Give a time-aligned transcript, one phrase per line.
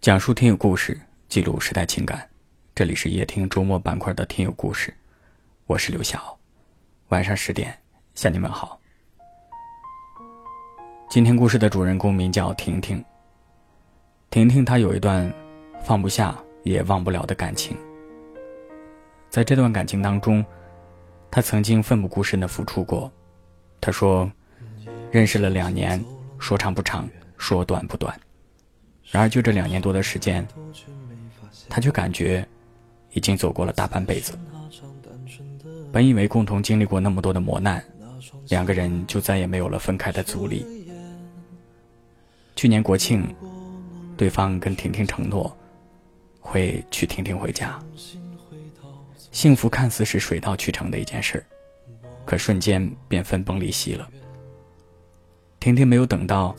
[0.00, 0.98] 讲述听友故事，
[1.28, 2.26] 记录时代情感。
[2.74, 4.94] 这里是夜听周末板块的听友故事，
[5.66, 6.38] 我是刘晓。
[7.08, 7.78] 晚上十点
[8.14, 8.80] 向你们好。
[11.10, 13.04] 今天故事的主人公名叫婷婷。
[14.30, 15.30] 婷婷她有一段
[15.84, 17.76] 放不下也忘不了的感情。
[19.28, 20.42] 在这段感情当中，
[21.30, 23.12] 她曾经奋不顾身的付出过。
[23.82, 24.32] 她说，
[25.10, 26.02] 认识了两年，
[26.38, 27.06] 说长不长，
[27.36, 28.18] 说短不短。
[29.10, 30.46] 然而，就这两年多的时间，
[31.68, 32.46] 他却感觉
[33.12, 34.38] 已经走过了大半辈子。
[35.92, 37.84] 本以为共同经历过那么多的磨难，
[38.48, 40.64] 两个人就再也没有了分开的阻力。
[42.54, 43.34] 去年国庆，
[44.16, 45.56] 对方跟婷婷承诺
[46.38, 47.82] 会娶婷婷回家。
[49.32, 51.42] 幸福看似是水到渠成的一件事儿，
[52.24, 54.08] 可瞬间便分崩离析了。
[55.58, 56.54] 婷婷没有等到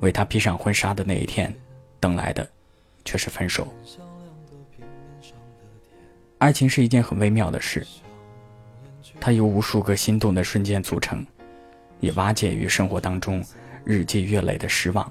[0.00, 1.54] 为他披上婚纱的那一天。
[2.02, 2.46] 等来的，
[3.04, 3.72] 却是分手。
[6.38, 7.86] 爱情是一件很微妙的事，
[9.20, 11.24] 它由无数个心动的瞬间组成，
[12.00, 13.40] 也瓦解于生活当中
[13.84, 15.08] 日积月累的失望。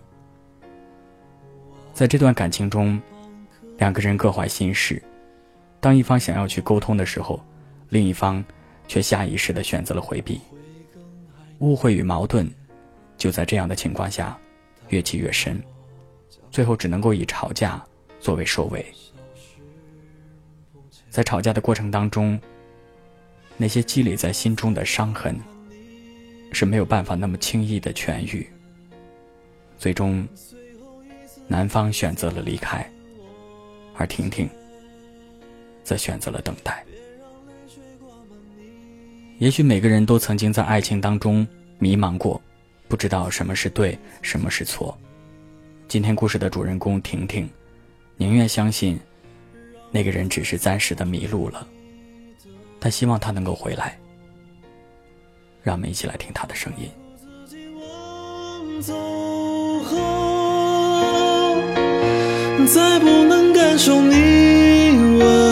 [1.93, 3.01] 在这段感情中，
[3.77, 5.01] 两个人各怀心事，
[5.79, 7.41] 当一方想要去沟通的时候，
[7.87, 8.43] 另一方
[8.89, 10.41] 却下意识的选择了回避。
[11.59, 12.51] 误会与矛盾，
[13.17, 14.37] 就在这样的情况下，
[14.89, 15.63] 越积越深。
[16.49, 17.83] 最后只能够以吵架
[18.19, 18.85] 作为收尾。
[21.09, 22.39] 在吵架的过程当中，
[23.57, 25.37] 那些积累在心中的伤痕
[26.53, 28.47] 是没有办法那么轻易的痊愈。
[29.77, 30.27] 最终，
[31.47, 32.89] 男方选择了离开，
[33.95, 34.49] 而婷婷
[35.83, 36.85] 则选择了等待。
[39.37, 41.45] 也许每个人都曾经在爱情当中
[41.79, 42.39] 迷茫过，
[42.87, 44.97] 不知道什么是对，什么是错。
[45.91, 47.49] 今天故事的主人公婷婷，
[48.15, 48.97] 宁愿相信
[49.91, 51.67] 那个人只是暂时的迷路了，
[52.79, 53.99] 她希望他能够回来。
[55.61, 56.89] 让我们一起来听他的声音。
[62.73, 65.50] 再不能感受你温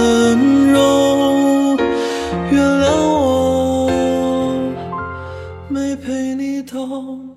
[5.71, 6.79] 没陪你到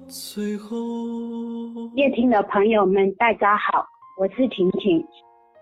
[0.08, 0.74] 最后。
[1.94, 3.84] 夜听的朋友们，大家好，
[4.18, 5.06] 我是婷婷。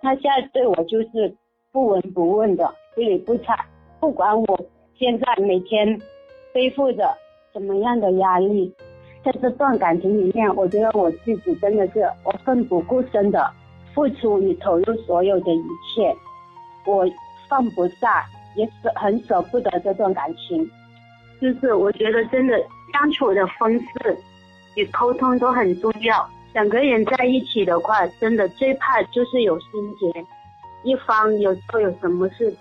[0.00, 1.34] 他现在对我就是
[1.72, 3.58] 不闻不问的，不理不睬，
[3.98, 4.60] 不管我
[4.96, 6.00] 现在每天
[6.54, 7.12] 背负着
[7.52, 8.72] 什么样的压力。
[9.24, 13.50] 在这段感情里面，我觉得我自己真的是我奋不顾身的
[13.92, 16.14] 付出与投入所有的一切，
[16.86, 17.04] 我
[17.48, 20.70] 放不下，也舍很舍不得这段感情。
[21.40, 22.56] 就是我觉得真的
[22.92, 24.16] 相处的方式。
[24.76, 26.30] 与沟通都很重要。
[26.52, 29.68] 两个人在一起的话，真的最怕就是有心
[29.98, 30.24] 结，
[30.84, 32.54] 一方有时候有什么事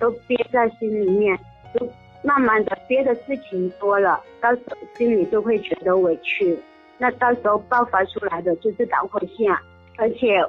[0.00, 1.38] 都憋在心里面，
[1.72, 1.88] 就
[2.24, 6.58] 慢慢的憋的事情多了，到时候心里就会觉得委屈，
[6.98, 9.56] 那到时候爆发出来的就是导火线。
[9.98, 10.44] 而且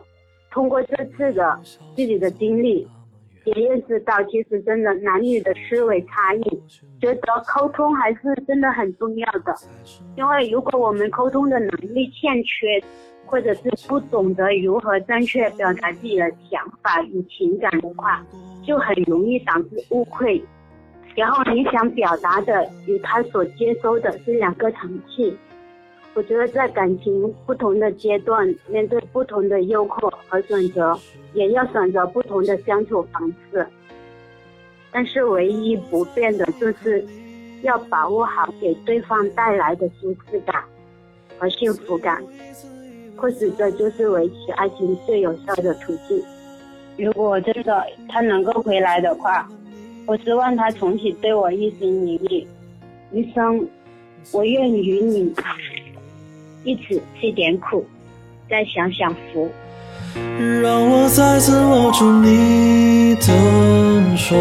[0.49, 1.59] 通过这次的
[1.95, 2.87] 自己的经历。
[3.47, 6.41] 也认识到，其实真的男女的思维差异，
[6.99, 7.21] 觉得
[7.55, 9.55] 沟通还是真的很重要的。
[10.15, 12.83] 因为如果我们沟通的能力欠缺，
[13.25, 18.25] 或者是不懂得如何正确表达自己的想法与情感的话，
[18.65, 20.43] 就很容易导致误会。
[21.15, 25.35] 然后你想表达的与他所接收的是两个层次。
[26.17, 30.99] 我觉得在感情不同的阶段，面对不同的诱惑和选择，
[31.35, 33.63] 也要选择不同的相处方式。
[34.91, 37.05] 但是唯一不变的就是，
[37.61, 40.63] 要把握好给对方带来的舒适感
[41.37, 42.23] 和幸福感。
[43.15, 46.19] 或许这就是维持爱情最有效的途径。
[46.97, 49.47] 如果真的他能够回来的话，
[50.07, 52.47] 我希望他重启对我一心一意，
[53.11, 53.67] 余生
[54.33, 55.31] 我愿与你。
[56.67, 57.87] 一起吃点苦，
[58.49, 59.49] 再享享福。
[60.61, 64.35] 让我再次握住你的手，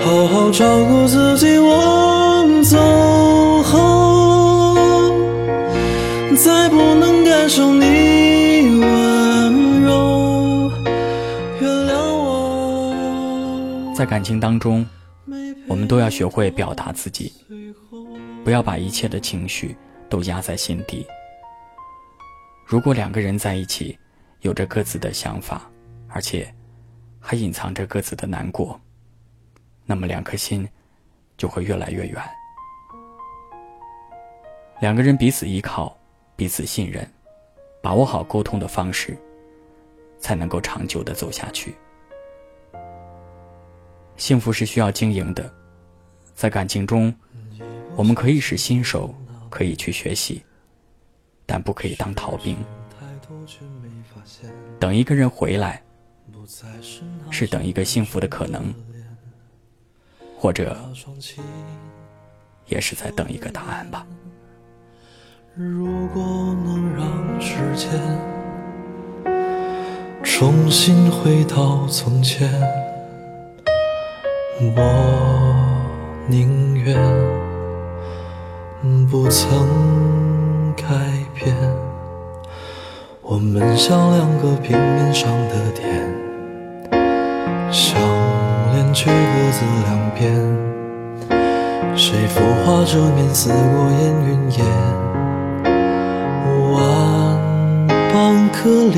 [0.00, 1.56] 好好照顾自己。
[1.56, 2.76] 我走
[3.62, 4.74] 后，
[6.36, 10.70] 再不能感受你温柔。
[11.62, 13.94] 原谅我。
[13.96, 14.84] 在感情当中，
[15.66, 17.32] 我们都要学会表达自己。
[18.48, 19.76] 不要把一切的情绪
[20.08, 21.06] 都压在心底。
[22.64, 23.98] 如果两个人在一起，
[24.40, 25.70] 有着各自的想法，
[26.08, 26.50] 而且
[27.20, 28.80] 还隐藏着各自的难过，
[29.84, 30.66] 那么两颗心
[31.36, 32.22] 就会越来越远。
[34.80, 35.94] 两个人彼此依靠，
[36.34, 37.06] 彼此信任，
[37.82, 39.14] 把握好沟通的方式，
[40.18, 41.74] 才能够长久的走下去。
[44.16, 45.52] 幸福是需要经营的，
[46.34, 47.14] 在感情中，
[47.98, 49.12] 我们可以是新手，
[49.50, 50.40] 可以去学习，
[51.44, 52.56] 但不可以当逃兵。
[54.78, 55.82] 等一个人回来，
[57.28, 58.72] 是等一个幸福的可能，
[60.38, 60.78] 或者，
[62.68, 64.06] 也是在等一个答案吧。
[65.56, 66.22] 如果
[66.64, 67.90] 能让时间
[70.22, 72.48] 重新回到从前。
[74.60, 76.96] 我宁愿
[79.10, 79.66] 不曾
[80.76, 80.84] 改
[81.34, 81.52] 变，
[83.22, 85.82] 我们像两个平面上的点，
[87.72, 88.00] 相
[88.72, 90.32] 连却各自两边。
[91.96, 94.64] 谁浮化遮面似过眼云烟？
[96.72, 96.76] 万
[98.12, 98.96] 般可怜，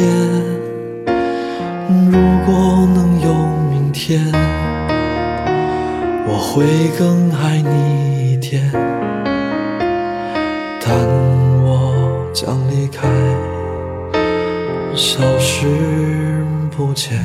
[2.11, 3.33] 如果能有
[3.71, 4.21] 明天。
[6.27, 6.67] 我会
[6.99, 8.71] 更爱你一点，
[12.43, 13.07] 将离开，
[14.97, 15.67] 消失
[16.75, 17.19] 不见。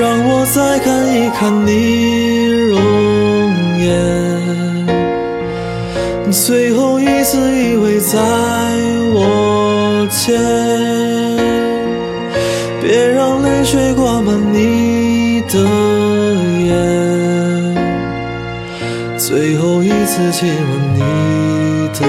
[0.00, 2.80] 让我再看一看你容
[3.84, 3.92] 颜，
[6.30, 8.18] 最后一次依偎在
[9.12, 10.40] 我肩，
[12.80, 15.58] 别让泪水挂满你的
[16.64, 17.11] 眼。
[19.24, 21.00] 最后一次亲吻你
[21.94, 22.00] 的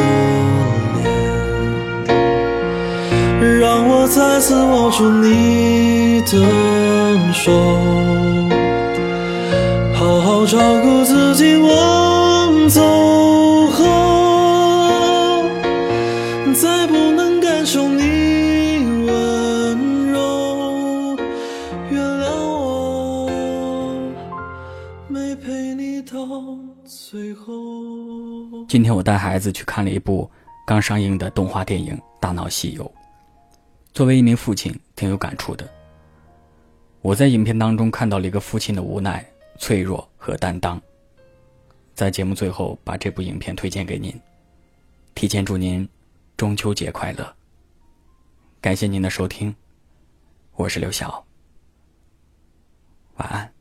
[3.39, 6.43] 脸，让我再次握住你的
[7.31, 7.51] 手，
[9.93, 11.55] 好好照顾自己。
[11.55, 12.81] 我走
[28.67, 30.29] 今天我带孩子去看了一部
[30.65, 32.83] 刚上映的动画电影《大闹西游》。
[33.93, 35.69] 作为一名父亲，挺有感触的。
[37.01, 39.23] 我在影片当中看到了一个父亲的无奈、
[39.59, 40.81] 脆弱和担当。
[41.93, 44.19] 在节目最后，把这部影片推荐给您，
[45.13, 45.87] 提前祝您
[46.35, 47.35] 中秋节快乐。
[48.59, 49.53] 感谢您的收听，
[50.55, 51.23] 我是刘晓，
[53.17, 53.52] 晚安。